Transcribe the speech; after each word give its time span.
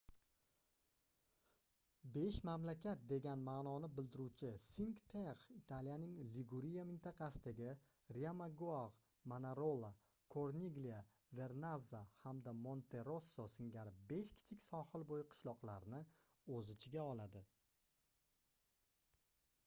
besh 2.13 2.37
mamlakat 2.47 3.01
degan 3.11 3.39
maʼnoni 3.49 3.89
bildiruvchi 3.97 4.47
cinque 4.75 5.03
terre 5.11 5.53
italiyaning 5.59 6.15
liguriya 6.37 6.85
mintaqasidagi 6.91 7.69
riomaggiore 8.17 8.87
manarola 9.33 9.91
corniglia 10.33 10.99
vernazza 11.41 12.01
hamda 12.25 12.51
monterosso 12.65 13.45
singari 13.57 13.95
besh 14.13 14.33
kichik 14.37 14.67
sohil 14.69 15.07
boʻyi 15.13 15.29
qishloqlarni 15.37 16.03
oʻz 16.59 16.75
ichiga 16.79 17.07
oladi 17.15 17.47